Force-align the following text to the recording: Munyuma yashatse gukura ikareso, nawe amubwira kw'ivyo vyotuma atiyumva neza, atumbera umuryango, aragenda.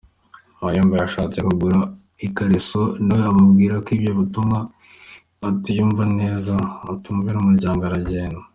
Munyuma 0.59 0.93
yashatse 1.01 1.39
gukura 1.47 1.79
ikareso, 2.27 2.81
nawe 3.05 3.23
amubwira 3.31 3.75
kw'ivyo 3.85 4.11
vyotuma 4.17 4.57
atiyumva 5.47 6.03
neza, 6.19 6.53
atumbera 6.93 7.37
umuryango, 7.43 7.81
aragenda. 7.85 8.41